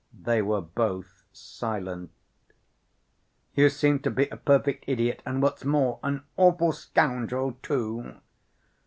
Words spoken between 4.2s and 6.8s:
a perfect idiot, and what's more... an awful